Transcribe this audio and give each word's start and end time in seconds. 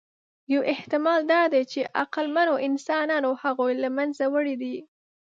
یو 0.53 0.61
احتمال 0.73 1.21
دا 1.33 1.41
دی، 1.53 1.61
چې 1.71 1.79
عقلمنو 2.01 2.55
انسانانو 2.67 3.29
هغوی 3.43 3.73
له 3.83 3.89
منځه 3.97 4.25
وړي 4.33 4.55
دي. 4.61 4.75